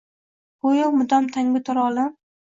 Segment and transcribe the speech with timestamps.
[0.63, 2.11] Goʼyo mudom tangu tor olam